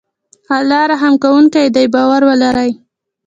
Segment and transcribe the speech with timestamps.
[0.57, 2.71] الله رحم کوونکی دی باور ولری